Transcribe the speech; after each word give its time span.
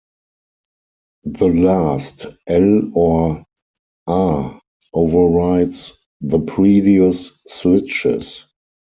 The 1.25 1.45
last 1.49 2.25
'l' 2.49 2.91
or 2.97 3.45
'r' 4.07 4.59
overrides 4.95 5.93
the 6.21 6.39
previous 6.39 7.37
switches. 7.45 8.45